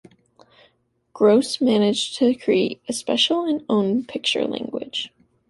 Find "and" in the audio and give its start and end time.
3.45-3.63